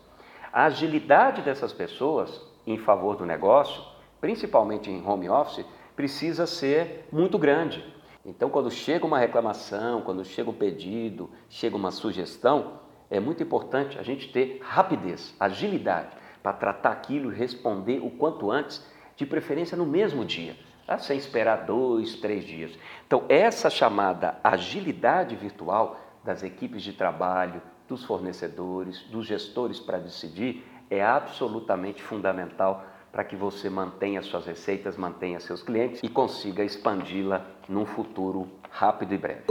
A 0.59 0.65
agilidade 0.65 1.41
dessas 1.41 1.73
pessoas 1.73 2.45
em 2.67 2.77
favor 2.79 3.15
do 3.15 3.25
negócio, 3.25 3.81
principalmente 4.21 4.91
em 4.91 5.07
home 5.07 5.31
office, 5.31 5.65
precisa 5.95 6.49
ser 6.49 7.07
muito 7.13 7.39
grande. 7.39 7.85
Então, 8.27 8.51
quando 8.51 8.69
chega 8.69 9.07
uma 9.07 9.21
reclamação, 9.21 10.01
quando 10.01 10.25
chega 10.25 10.51
um 10.51 10.53
pedido, 10.53 11.31
chega 11.49 11.77
uma 11.77 11.93
sugestão, 11.93 12.81
é 13.09 13.21
muito 13.21 13.41
importante 13.41 14.01
a 14.01 14.03
gente 14.03 14.33
ter 14.33 14.59
rapidez, 14.61 15.33
agilidade 15.39 16.17
para 16.43 16.55
tratar 16.55 16.91
aquilo 16.91 17.33
e 17.33 17.37
responder 17.37 18.01
o 18.01 18.11
quanto 18.11 18.51
antes, 18.51 18.85
de 19.15 19.25
preferência 19.25 19.77
no 19.77 19.87
mesmo 19.87 20.25
dia 20.25 20.57
tá? 20.89 20.99
sem 20.99 21.17
esperar 21.17 21.67
dois, 21.67 22.17
três 22.17 22.45
dias. 22.45 22.77
Então, 23.07 23.25
essa 23.29 23.71
chamada 23.71 24.41
agilidade 24.43 25.37
virtual 25.37 26.01
das 26.25 26.43
equipes 26.43 26.83
de 26.83 26.95
trabalho, 26.95 27.63
dos 27.89 28.05
fornecedores, 28.05 29.01
dos 29.05 29.27
gestores 29.27 29.81
para 29.81 29.99
decidir, 29.99 30.65
é 30.91 31.03
absolutamente 31.03 32.03
fundamental 32.03 32.85
para 33.11 33.25
que 33.25 33.35
você 33.35 33.71
mantenha 33.71 34.23
suas 34.23 34.47
receitas, 34.47 34.97
mantenha 34.97 35.41
seus 35.41 35.63
clientes 35.63 36.03
e 36.03 36.09
consiga 36.09 36.63
expandi-la 36.63 37.45
num 37.69 37.87
futuro 37.87 38.49
rápido 38.71 39.15
e 39.15 39.19
breve. 39.19 39.45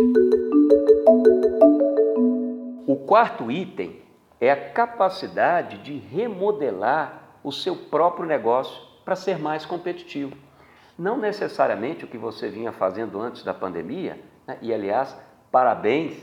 O 2.86 2.96
quarto 3.08 3.52
item 3.52 4.02
é 4.40 4.52
a 4.52 4.72
capacidade 4.72 5.80
de 5.80 5.98
remodelar 5.98 7.40
o 7.44 7.52
seu 7.52 7.76
próprio 7.76 8.26
negócio 8.26 8.82
para 9.04 9.16
ser 9.16 9.40
mais 9.40 9.66
competitivo. 9.66 10.36
Não 10.98 11.18
necessariamente 11.18 12.06
o 12.06 12.08
que 12.08 12.18
você 12.18 12.50
vinha 12.50 12.72
fazendo 12.72 13.20
antes 13.20 13.44
da 13.44 13.54
pandemia, 13.54 14.20
né? 14.46 14.58
e 14.62 14.74
aliás, 14.74 15.16
parabéns 15.52 16.18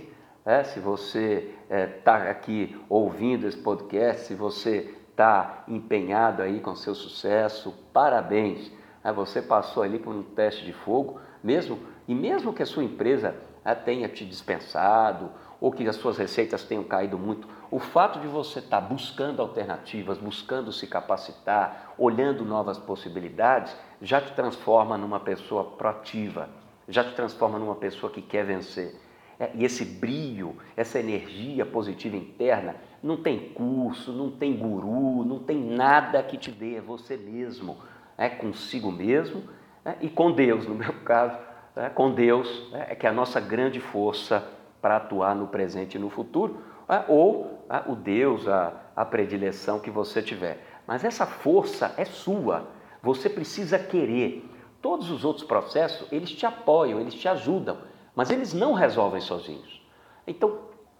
né? 0.44 0.64
se 0.64 0.80
você 0.80 1.53
está 1.70 2.26
é, 2.26 2.30
aqui 2.30 2.80
ouvindo 2.88 3.46
esse 3.46 3.56
podcast, 3.56 4.26
se 4.26 4.34
você 4.34 4.94
está 5.10 5.64
empenhado 5.68 6.42
aí 6.42 6.60
com 6.60 6.74
seu 6.74 6.94
sucesso, 6.94 7.72
parabéns. 7.92 8.70
Né? 9.02 9.12
Você 9.12 9.40
passou 9.40 9.82
ali 9.82 9.98
por 9.98 10.14
um 10.14 10.22
teste 10.22 10.64
de 10.64 10.72
fogo, 10.72 11.20
mesmo 11.42 11.78
e 12.06 12.14
mesmo 12.14 12.52
que 12.52 12.62
a 12.62 12.66
sua 12.66 12.84
empresa 12.84 13.34
né, 13.64 13.74
tenha 13.74 14.08
te 14.08 14.24
dispensado 14.24 15.30
ou 15.60 15.72
que 15.72 15.88
as 15.88 15.96
suas 15.96 16.18
receitas 16.18 16.64
tenham 16.64 16.84
caído 16.84 17.18
muito, 17.18 17.48
o 17.70 17.78
fato 17.78 18.20
de 18.20 18.26
você 18.26 18.58
estar 18.58 18.80
tá 18.82 18.86
buscando 18.86 19.40
alternativas, 19.40 20.18
buscando 20.18 20.70
se 20.70 20.86
capacitar, 20.86 21.94
olhando 21.96 22.44
novas 22.44 22.76
possibilidades, 22.76 23.74
já 24.02 24.20
te 24.20 24.32
transforma 24.32 24.98
numa 24.98 25.20
pessoa 25.20 25.64
proativa, 25.64 26.50
já 26.86 27.02
te 27.02 27.14
transforma 27.14 27.58
numa 27.58 27.76
pessoa 27.76 28.12
que 28.12 28.20
quer 28.20 28.44
vencer. 28.44 28.94
É, 29.38 29.50
e 29.54 29.64
esse 29.64 29.84
brilho, 29.84 30.56
essa 30.76 30.98
energia 30.98 31.66
positiva 31.66 32.16
interna, 32.16 32.76
não 33.02 33.16
tem 33.16 33.50
curso, 33.50 34.12
não 34.12 34.30
tem 34.30 34.56
guru, 34.56 35.24
não 35.24 35.40
tem 35.40 35.58
nada 35.58 36.22
que 36.22 36.36
te 36.36 36.50
dê, 36.50 36.76
é 36.76 36.80
você 36.80 37.16
mesmo, 37.16 37.78
é 38.16 38.28
consigo 38.28 38.92
mesmo 38.92 39.42
é, 39.84 39.96
e 40.00 40.08
com 40.08 40.32
Deus, 40.32 40.66
no 40.66 40.74
meu 40.74 40.92
caso, 41.04 41.36
é, 41.76 41.88
com 41.88 42.12
Deus, 42.12 42.70
é, 42.72 42.92
é 42.92 42.94
que 42.94 43.06
é 43.06 43.10
a 43.10 43.12
nossa 43.12 43.40
grande 43.40 43.80
força 43.80 44.46
para 44.80 44.96
atuar 44.96 45.34
no 45.34 45.46
presente 45.46 45.96
e 45.96 45.98
no 45.98 46.10
futuro, 46.10 46.62
ou 47.08 47.66
o 47.86 47.94
Deus, 47.94 48.46
a, 48.46 48.74
a 48.94 49.02
predileção 49.02 49.80
que 49.80 49.90
você 49.90 50.20
tiver. 50.20 50.62
Mas 50.86 51.02
essa 51.02 51.24
força 51.24 51.94
é 51.96 52.04
sua, 52.04 52.68
você 53.02 53.30
precisa 53.30 53.78
querer. 53.78 54.46
Todos 54.82 55.10
os 55.10 55.24
outros 55.24 55.46
processos, 55.46 56.06
eles 56.12 56.30
te 56.30 56.44
apoiam, 56.44 57.00
eles 57.00 57.14
te 57.14 57.26
ajudam, 57.26 57.78
mas 58.14 58.30
eles 58.30 58.52
não 58.52 58.72
resolvem 58.72 59.20
sozinhos. 59.20 59.82
Então, 60.26 60.58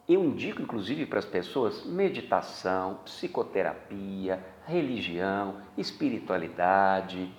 eu 0.08 0.22
indico 0.22 0.60
inclusive 0.60 1.06
para 1.06 1.18
as 1.18 1.24
pessoas 1.24 1.84
meditação, 1.84 2.98
psicoterapia, 3.04 4.44
religião, 4.66 5.56
espiritualidade, 5.78 7.32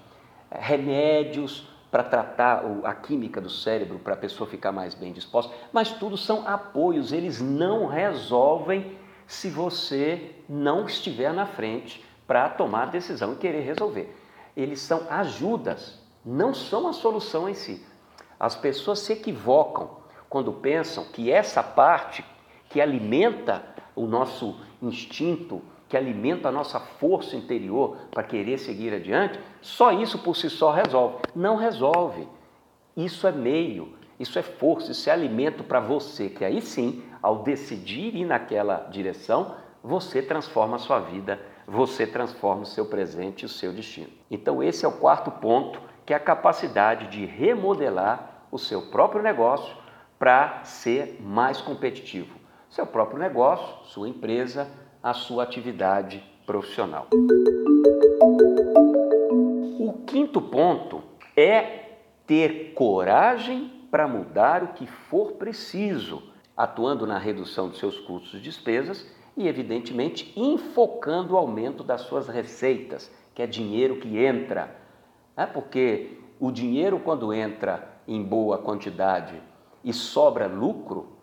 eh, 0.50 0.58
remédios 0.60 1.70
para 1.92 2.04
tratar 2.04 2.64
a 2.84 2.94
química 2.94 3.40
do 3.40 3.50
cérebro 3.50 4.00
para 4.00 4.16
a 4.16 4.18
pessoa 4.18 4.50
ficar 4.50 4.72
mais 4.72 4.96
bem 4.96 5.14
disposta, 5.14 5.54
mas 5.72 5.92
tudo 5.92 6.18
são 6.18 6.48
apoios, 6.48 7.12
eles 7.12 7.40
não 7.40 7.86
resolvem 7.86 8.98
se 9.28 9.50
você 9.50 10.36
não 10.50 10.86
estiver 10.86 11.32
na 11.34 11.46
frente 11.46 12.04
para 12.28 12.50
tomar 12.50 12.84
a 12.84 12.92
decisão 12.92 13.34
e 13.34 13.38
querer 13.38 13.62
resolver 13.62 14.14
eles 14.56 14.80
são 14.80 15.06
ajudas, 15.10 16.00
não 16.24 16.54
são 16.54 16.88
a 16.88 16.94
solução 16.94 17.50
em 17.50 17.54
si. 17.54 17.86
As 18.40 18.56
pessoas 18.56 19.00
se 19.00 19.14
equivocam 19.14 19.90
quando 20.30 20.52
pensam 20.52 21.06
que 21.06 21.32
essa 21.32 21.64
parte 21.64 22.24
que 22.70 22.82
alimenta 22.82 23.64
o 23.96 24.06
nosso 24.06 24.60
instinto, 24.82 25.62
que 25.88 25.96
alimenta 25.96 26.50
a 26.50 26.52
nossa 26.52 26.80
força 26.80 27.36
interior 27.36 27.98
para 28.12 28.24
querer 28.24 28.58
seguir 28.58 28.94
adiante, 28.94 29.40
só 29.62 29.92
isso 29.92 30.20
por 30.20 30.36
si 30.36 30.50
só 30.50 30.72
resolve. 30.72 31.18
Não 31.36 31.56
resolve. 31.56 32.28
Isso 32.98 33.28
é 33.28 33.32
meio, 33.32 33.94
isso 34.20 34.38
é 34.38 34.42
força, 34.42 34.92
isso 34.92 35.10
é 35.10 35.14
alimento 35.14 35.64
para 35.64 35.80
você, 35.80 36.30
que 36.30 36.44
aí 36.44 36.62
sim, 36.62 37.04
ao 37.22 37.44
decidir 37.44 38.16
ir 38.16 38.26
naquela 38.26 38.88
direção, 38.92 39.56
você 39.84 40.22
transforma 40.22 40.76
a 40.76 40.80
sua 40.80 41.00
vida 41.00 41.40
você 41.68 42.06
transforma 42.06 42.64
o 42.64 42.66
seu 42.66 42.86
presente 42.86 43.42
e 43.42 43.46
o 43.46 43.50
seu 43.50 43.74
destino. 43.74 44.10
Então, 44.30 44.62
esse 44.62 44.86
é 44.86 44.88
o 44.88 44.94
quarto 44.94 45.32
ponto, 45.32 45.82
que 46.06 46.14
é 46.14 46.16
a 46.16 46.20
capacidade 46.20 47.08
de 47.08 47.26
remodelar 47.26 48.48
o 48.52 48.58
seu 48.58 48.84
próprio 48.84 49.24
negócio 49.24 49.76
para 50.20 50.64
ser 50.64 51.20
mais 51.22 51.60
competitivo. 51.60 52.40
Seu 52.70 52.86
próprio 52.86 53.20
negócio, 53.20 53.86
sua 53.86 54.08
empresa, 54.08 54.70
a 55.02 55.14
sua 55.14 55.44
atividade 55.44 56.24
profissional. 56.46 57.08
O 59.80 60.04
quinto 60.06 60.42
ponto 60.42 61.04
é 61.36 61.86
ter 62.26 62.74
coragem 62.74 63.88
para 63.90 64.08
mudar 64.08 64.64
o 64.64 64.68
que 64.70 64.88
for 64.88 65.34
preciso, 65.34 66.24
atuando 66.56 67.06
na 67.06 67.18
redução 67.18 67.70
dos 67.70 67.80
seus 67.80 68.00
custos 68.00 68.34
e 68.36 68.44
despesas 68.44 69.06
e, 69.38 69.48
evidentemente, 69.48 70.34
enfocando 70.36 71.34
o 71.34 71.38
aumento 71.38 71.84
das 71.84 72.02
suas 72.02 72.28
receitas, 72.28 73.12
que 73.34 73.42
é 73.42 73.48
dinheiro 73.48 73.98
que 73.98 74.18
entra. 74.18 74.85
É 75.36 75.46
porque 75.46 76.20
o 76.40 76.52
dinheiro, 76.52 77.00
quando 77.00 77.34
entra 77.34 77.96
em 78.08 78.24
boa 78.24 78.58
quantidade 78.58 79.42
e 79.84 79.92
sobra 79.92 80.48
lucro, 80.48 81.16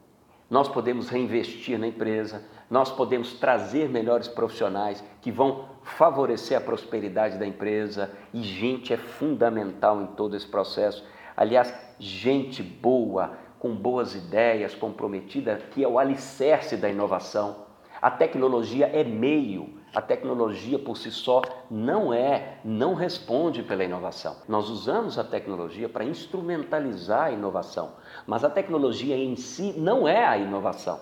nós 0.50 0.69
podemos 0.69 1.09
reinvestir 1.09 1.78
na 1.78 1.87
empresa, 1.87 2.45
nós 2.69 2.90
podemos 2.90 3.33
trazer 3.35 3.88
melhores 3.88 4.28
profissionais 4.28 5.02
que 5.23 5.33
vão 5.33 5.66
favorecer 5.83 6.59
a 6.59 6.61
prosperidade 6.61 7.38
da 7.38 7.47
empresa 7.47 8.11
e 8.35 8.42
gente 8.42 8.92
é 8.92 8.97
fundamental 8.97 10.02
em 10.02 10.07
todo 10.09 10.37
esse 10.37 10.47
processo. 10.47 11.04
Aliás, 11.35 11.75
gente 11.99 12.62
boa, 12.62 13.38
com 13.59 13.75
boas 13.75 14.14
ideias, 14.14 14.75
comprometida, 14.75 15.57
que 15.71 15.83
é 15.83 15.88
o 15.88 15.99
alicerce 15.99 16.76
da 16.76 16.90
inovação. 16.90 17.64
A 18.00 18.11
tecnologia 18.11 18.87
é 18.87 19.02
meio, 19.02 19.81
a 19.94 20.00
tecnologia 20.00 20.78
por 20.78 20.96
si 20.96 21.11
só 21.11 21.42
não 21.70 22.14
é, 22.14 22.58
não 22.64 22.94
responde 22.94 23.62
pela 23.62 23.84
inovação. 23.84 24.37
Nós 24.49 24.70
usamos 24.70 25.18
a 25.18 25.25
tecnologia 25.25 25.88
para 25.88 26.04
instrumentalizar 26.04 27.25
a 27.25 27.30
inovação, 27.30 27.92
mas 28.26 28.42
a 28.42 28.50
tecnologia 28.50 29.16
em 29.16 29.37
si 29.37 29.75
não 29.76 30.08
é 30.08 30.25
a 30.25 30.38
inovação. 30.38 30.99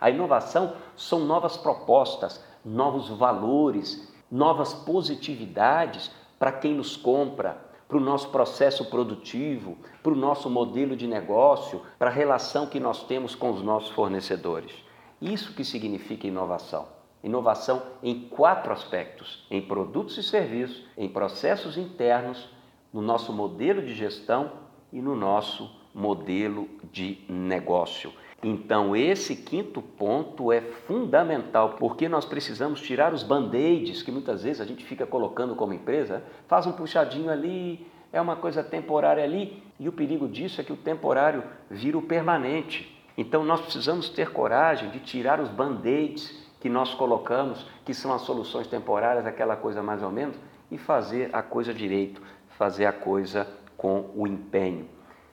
A 0.00 0.08
inovação 0.10 0.74
são 0.96 1.20
novas 1.20 1.56
propostas, 1.56 2.42
novos 2.64 3.08
valores, 3.10 4.10
novas 4.30 4.72
positividades 4.72 6.10
para 6.38 6.52
quem 6.52 6.74
nos 6.74 6.96
compra, 6.96 7.70
para 7.86 7.98
o 7.98 8.00
nosso 8.00 8.30
processo 8.30 8.86
produtivo, 8.86 9.76
para 10.02 10.12
o 10.12 10.16
nosso 10.16 10.48
modelo 10.48 10.96
de 10.96 11.06
negócio, 11.06 11.82
para 11.98 12.08
a 12.08 12.12
relação 12.12 12.66
que 12.66 12.80
nós 12.80 13.04
temos 13.04 13.34
com 13.34 13.50
os 13.50 13.62
nossos 13.62 13.90
fornecedores. 13.90 14.72
Isso 15.20 15.54
que 15.54 15.64
significa 15.64 16.26
inovação. 16.26 17.01
Inovação 17.22 17.82
em 18.02 18.28
quatro 18.28 18.72
aspectos: 18.72 19.46
em 19.50 19.62
produtos 19.62 20.18
e 20.18 20.22
serviços, 20.22 20.84
em 20.96 21.08
processos 21.08 21.76
internos, 21.76 22.48
no 22.92 23.00
nosso 23.00 23.32
modelo 23.32 23.82
de 23.82 23.94
gestão 23.94 24.52
e 24.92 25.00
no 25.00 25.14
nosso 25.14 25.70
modelo 25.94 26.68
de 26.90 27.18
negócio. 27.28 28.12
Então, 28.42 28.96
esse 28.96 29.36
quinto 29.36 29.80
ponto 29.80 30.50
é 30.50 30.60
fundamental, 30.60 31.76
porque 31.78 32.08
nós 32.08 32.24
precisamos 32.24 32.80
tirar 32.80 33.14
os 33.14 33.22
band-aids 33.22 34.02
que 34.02 34.10
muitas 34.10 34.42
vezes 34.42 34.60
a 34.60 34.64
gente 34.64 34.84
fica 34.84 35.06
colocando 35.06 35.54
como 35.54 35.72
empresa, 35.72 36.24
faz 36.48 36.66
um 36.66 36.72
puxadinho 36.72 37.30
ali, 37.30 37.86
é 38.12 38.20
uma 38.20 38.34
coisa 38.34 38.64
temporária 38.64 39.22
ali, 39.22 39.62
e 39.78 39.88
o 39.88 39.92
perigo 39.92 40.26
disso 40.26 40.60
é 40.60 40.64
que 40.64 40.72
o 40.72 40.76
temporário 40.76 41.44
vira 41.70 41.96
o 41.96 42.02
permanente. 42.02 43.00
Então, 43.16 43.44
nós 43.44 43.60
precisamos 43.60 44.08
ter 44.08 44.32
coragem 44.32 44.90
de 44.90 44.98
tirar 44.98 45.38
os 45.38 45.48
band-aids 45.48 46.51
que 46.62 46.68
nós 46.68 46.94
colocamos, 46.94 47.66
que 47.84 47.92
são 47.92 48.12
as 48.14 48.22
soluções 48.22 48.68
temporárias, 48.68 49.26
aquela 49.26 49.56
coisa 49.56 49.82
mais 49.82 50.00
ou 50.00 50.12
menos, 50.12 50.36
e 50.70 50.78
fazer 50.78 51.28
a 51.32 51.42
coisa 51.42 51.74
direito, 51.74 52.22
fazer 52.50 52.86
a 52.86 52.92
coisa 52.92 53.48
com 53.76 54.12
o 54.14 54.28
empenho. 54.28 54.88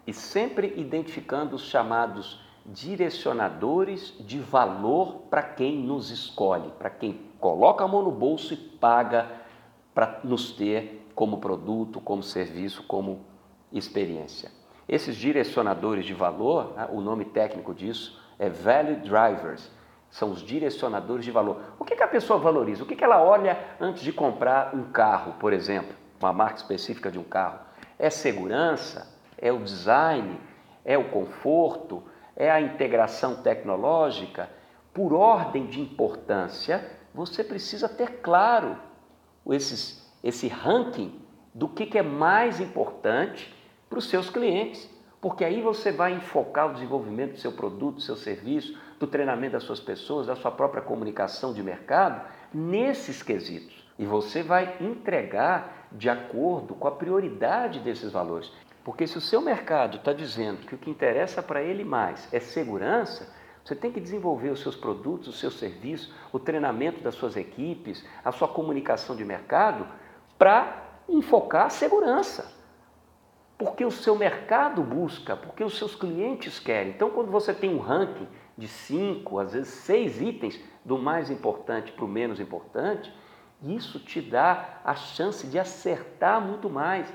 E 0.08 0.12
sempre 0.12 0.74
identificando 0.76 1.56
os 1.56 1.62
chamados 1.62 2.44
direcionadores 2.66 4.16
de 4.20 4.40
valor 4.40 5.28
para 5.30 5.44
quem 5.44 5.78
nos 5.78 6.10
escolhe, 6.10 6.72
para 6.80 6.90
quem 6.90 7.22
coloca 7.40 7.84
a 7.84 7.88
mão 7.88 8.02
no 8.02 8.12
bolso 8.12 8.56
e 8.56 8.58
paga 8.58 9.28
para 9.94 10.22
nos 10.24 10.54
ter 10.54 11.08
como 11.14 11.38
produto, 11.38 12.02
como 12.02 12.24
serviço, 12.24 12.82
como 12.88 13.24
experiência. 13.72 14.52
Esses 14.88 15.16
direcionadores 15.16 16.06
de 16.06 16.14
valor, 16.16 16.74
né, 16.76 16.90
o 16.92 17.00
nome 17.00 17.26
técnico 17.26 17.72
disso 17.72 18.20
é 18.40 18.50
Value 18.50 18.96
Drivers, 18.96 19.70
são 20.10 20.32
os 20.32 20.42
direcionadores 20.42 21.24
de 21.24 21.32
valor. 21.32 21.62
O 21.78 21.86
que, 21.86 21.96
que 21.96 22.04
a 22.04 22.08
pessoa 22.08 22.40
valoriza? 22.40 22.84
O 22.84 22.86
que, 22.86 22.96
que 22.96 23.04
ela 23.04 23.22
olha 23.22 23.58
antes 23.80 24.02
de 24.02 24.12
comprar 24.12 24.74
um 24.74 24.92
carro, 24.92 25.34
por 25.40 25.54
exemplo, 25.54 25.94
uma 26.20 26.34
marca 26.34 26.58
específica 26.58 27.12
de 27.12 27.20
um 27.20 27.24
carro? 27.24 27.60
É 27.98 28.10
segurança? 28.10 29.16
É 29.38 29.52
o 29.52 29.60
design? 29.60 30.40
É 30.84 30.98
o 30.98 31.10
conforto? 31.10 32.04
É 32.36 32.50
a 32.50 32.60
integração 32.60 33.36
tecnológica? 33.36 34.50
Por 34.94 35.14
ordem 35.14 35.68
de 35.68 35.80
importância, 35.80 36.84
você 37.14 37.44
precisa 37.44 37.88
ter 37.88 38.22
claro 38.22 38.78
esses, 39.50 40.12
esse 40.24 40.48
ranking 40.48 41.22
do 41.54 41.68
que, 41.68 41.86
que 41.86 41.98
é 41.98 42.04
mais 42.04 42.60
importante 42.60 43.54
para 43.90 44.00
os 44.00 44.10
seus 44.10 44.30
clientes, 44.30 44.90
porque 45.20 45.44
aí 45.44 45.62
você 45.62 45.92
vai 45.92 46.14
enfocar 46.14 46.70
o 46.70 46.74
desenvolvimento 46.74 47.34
do 47.34 47.40
seu 47.40 47.52
produto, 47.52 47.96
do 47.96 48.02
seu 48.02 48.16
serviço, 48.16 48.78
do 49.00 49.08
treinamento 49.08 49.54
das 49.54 49.64
suas 49.64 49.80
pessoas, 49.80 50.28
da 50.28 50.36
sua 50.36 50.52
própria 50.52 50.82
comunicação 50.82 51.54
de 51.54 51.64
mercado, 51.64 52.22
nesses 52.54 53.24
quesitos. 53.24 53.88
E 53.98 54.06
você 54.06 54.44
vai 54.44 54.78
entregar 54.82 55.88
de 55.92 56.10
acordo 56.10 56.76
com 56.76 56.88
a 56.88 56.92
prioridade 56.92 57.80
desses 57.80 58.12
valores. 58.12 58.52
Porque 58.84 59.08
se 59.08 59.18
o 59.18 59.22
seu 59.22 59.42
mercado 59.42 59.98
está 59.98 60.14
dizendo 60.14 60.66
que 60.66 60.76
o 60.76 60.78
que 60.78 60.90
interessa 60.90 61.42
para 61.42 61.62
ele 61.62 61.84
mais 61.84 62.28
é 62.34 62.40
segurança, 62.40 63.34
você 63.64 63.76
tem 63.76 63.92
que 63.92 64.00
desenvolver 64.00 64.50
os 64.50 64.62
seus 64.62 64.76
produtos, 64.76 65.28
os 65.28 65.40
seus 65.40 65.60
serviços, 65.60 66.14
o 66.32 66.40
treinamento 66.40 67.02
das 67.02 67.16
suas 67.16 67.38
equipes, 67.38 68.06
a 68.24 68.32
sua 68.32 68.48
comunicação 68.48 69.16
de 69.16 69.24
mercado 69.24 69.88
para 70.38 70.86
enfocar 71.08 71.68
a 71.68 71.70
segurança. 71.70 72.58
Porque 73.58 73.84
o 73.84 73.92
seu 73.92 74.16
mercado 74.16 74.82
busca, 74.82 75.36
porque 75.36 75.64
os 75.64 75.78
seus 75.78 75.94
clientes 75.94 76.60
querem. 76.60 76.94
Então, 76.94 77.10
quando 77.10 77.30
você 77.30 77.54
tem 77.54 77.76
um 77.76 77.80
ranking 77.80 78.28
de 78.60 78.68
cinco, 78.68 79.40
às 79.40 79.54
vezes 79.54 79.70
seis 79.70 80.22
itens, 80.22 80.60
do 80.84 80.98
mais 80.98 81.32
importante 81.32 81.92
para 81.92 82.04
o 82.04 82.08
menos 82.08 82.40
importante, 82.40 83.12
isso 83.64 84.00
te 84.00 84.22
dá 84.22 84.82
a 84.84 84.96
chance 84.96 85.48
de 85.48 85.58
acertar 85.58 86.42
muito 86.42 86.70
mais, 86.70 87.12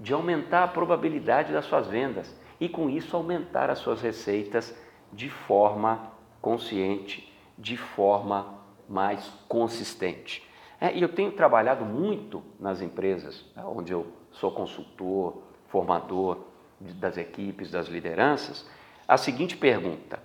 de 0.00 0.12
aumentar 0.12 0.64
a 0.64 0.68
probabilidade 0.68 1.52
das 1.52 1.66
suas 1.66 1.86
vendas 1.86 2.34
e 2.58 2.68
com 2.68 2.88
isso 2.88 3.14
aumentar 3.16 3.70
as 3.70 3.78
suas 3.78 4.00
receitas 4.00 4.74
de 5.12 5.28
forma 5.28 6.12
consciente, 6.40 7.32
de 7.58 7.76
forma 7.76 8.58
mais 8.88 9.30
consistente. 9.48 10.46
É, 10.80 10.94
e 10.94 11.02
eu 11.02 11.08
tenho 11.08 11.32
trabalhado 11.32 11.84
muito 11.84 12.42
nas 12.58 12.80
empresas, 12.80 13.44
né, 13.54 13.62
onde 13.64 13.92
eu 13.92 14.06
sou 14.30 14.50
consultor, 14.50 15.42
formador 15.68 16.38
das 16.78 17.16
equipes, 17.16 17.70
das 17.70 17.86
lideranças, 17.88 18.68
a 19.08 19.16
seguinte 19.16 19.56
pergunta: 19.56 20.18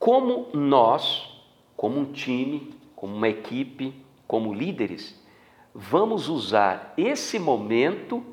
como 0.00 0.48
nós, 0.54 1.28
como 1.76 2.00
um 2.00 2.10
time, 2.10 2.74
como 2.96 3.14
uma 3.14 3.28
equipe, 3.28 3.94
como 4.26 4.54
líderes, 4.54 5.14
vamos 5.74 6.26
usar 6.26 6.94
esse 6.96 7.38
momento 7.38 8.24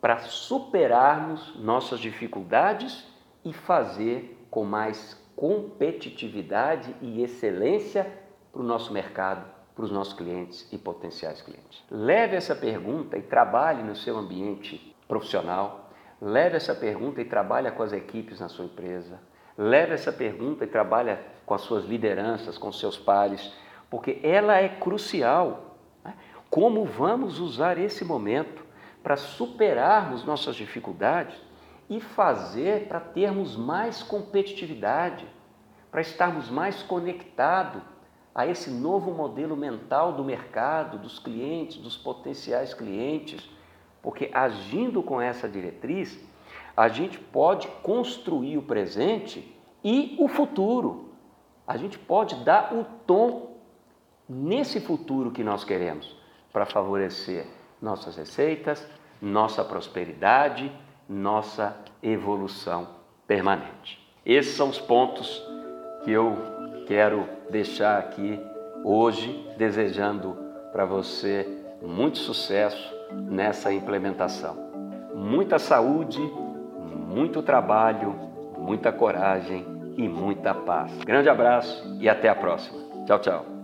para 0.00 0.20
superarmos 0.20 1.56
nossas 1.56 1.98
dificuldades 1.98 3.04
e 3.44 3.52
fazer 3.52 4.46
com 4.48 4.64
mais 4.64 5.20
competitividade 5.34 6.94
e 7.02 7.20
excelência 7.20 8.06
para 8.52 8.62
o 8.62 8.64
nosso 8.64 8.92
mercado, 8.92 9.44
para 9.74 9.84
os 9.84 9.90
nossos 9.90 10.14
clientes 10.14 10.68
e 10.72 10.78
potenciais 10.78 11.42
clientes. 11.42 11.82
Leve 11.90 12.36
essa 12.36 12.54
pergunta 12.54 13.18
e 13.18 13.22
trabalhe 13.22 13.82
no 13.82 13.96
seu 13.96 14.16
ambiente 14.16 14.94
profissional. 15.08 15.90
Leve 16.22 16.56
essa 16.56 16.76
pergunta 16.76 17.20
e 17.20 17.24
trabalhe 17.24 17.68
com 17.72 17.82
as 17.82 17.92
equipes 17.92 18.38
na 18.38 18.48
sua 18.48 18.66
empresa. 18.66 19.18
Leve 19.60 19.94
essa 19.94 20.12
pergunta 20.12 20.62
e 20.62 20.68
trabalha 20.68 21.20
com 21.44 21.52
as 21.52 21.62
suas 21.62 21.84
lideranças, 21.84 22.56
com 22.56 22.70
seus 22.70 22.96
pares, 22.96 23.52
porque 23.90 24.20
ela 24.22 24.56
é 24.56 24.68
crucial. 24.68 25.76
Né? 26.04 26.14
Como 26.48 26.84
vamos 26.84 27.40
usar 27.40 27.76
esse 27.76 28.04
momento 28.04 28.64
para 29.02 29.16
superarmos 29.16 30.24
nossas 30.24 30.54
dificuldades 30.54 31.34
e 31.90 32.00
fazer 32.00 32.86
para 32.86 33.00
termos 33.00 33.56
mais 33.56 34.00
competitividade, 34.00 35.26
para 35.90 36.02
estarmos 36.02 36.48
mais 36.48 36.80
conectados 36.84 37.82
a 38.32 38.46
esse 38.46 38.70
novo 38.70 39.10
modelo 39.10 39.56
mental 39.56 40.12
do 40.12 40.22
mercado, 40.22 40.98
dos 40.98 41.18
clientes, 41.18 41.78
dos 41.78 41.96
potenciais 41.96 42.72
clientes, 42.72 43.50
porque 44.00 44.30
agindo 44.32 45.02
com 45.02 45.20
essa 45.20 45.48
diretriz, 45.48 46.16
a 46.78 46.86
gente 46.86 47.18
pode 47.18 47.66
construir 47.82 48.56
o 48.56 48.62
presente 48.62 49.52
e 49.82 50.14
o 50.16 50.28
futuro. 50.28 51.10
A 51.66 51.76
gente 51.76 51.98
pode 51.98 52.36
dar 52.44 52.72
o 52.72 52.84
tom 53.04 53.56
nesse 54.28 54.80
futuro 54.80 55.32
que 55.32 55.42
nós 55.42 55.64
queremos 55.64 56.16
para 56.52 56.64
favorecer 56.64 57.48
nossas 57.82 58.14
receitas, 58.14 58.86
nossa 59.20 59.64
prosperidade, 59.64 60.70
nossa 61.08 61.76
evolução 62.00 62.86
permanente. 63.26 63.98
Esses 64.24 64.54
são 64.54 64.68
os 64.68 64.78
pontos 64.78 65.44
que 66.04 66.12
eu 66.12 66.36
quero 66.86 67.28
deixar 67.50 67.98
aqui 67.98 68.38
hoje, 68.84 69.52
desejando 69.58 70.38
para 70.70 70.84
você 70.84 71.44
muito 71.82 72.18
sucesso 72.18 72.94
nessa 73.12 73.72
implementação. 73.72 74.56
Muita 75.12 75.58
saúde, 75.58 76.20
muito 77.08 77.42
trabalho, 77.42 78.14
muita 78.58 78.92
coragem 78.92 79.64
e 79.96 80.06
muita 80.08 80.54
paz. 80.54 80.92
Grande 81.04 81.28
abraço 81.28 81.96
e 81.98 82.08
até 82.08 82.28
a 82.28 82.34
próxima. 82.34 82.78
Tchau, 83.06 83.18
tchau. 83.18 83.57